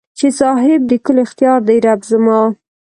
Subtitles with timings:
[0.17, 2.39] چې صاحب د کل اختیار دې رب زما